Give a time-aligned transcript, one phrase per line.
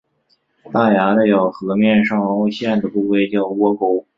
[0.73, 4.03] 大牙的咬合面上凹陷的部位叫窝沟。